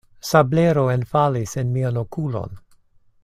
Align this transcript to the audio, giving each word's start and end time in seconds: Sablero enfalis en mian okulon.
Sablero 0.27 0.85
enfalis 0.93 1.55
en 1.63 1.71
mian 1.77 2.01
okulon. 2.05 2.59